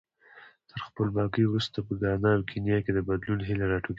[0.69, 3.89] تر خپلواکۍ وروسته په ګانا او کینیا کې د بدلون هیلې راټوکېدلې وې.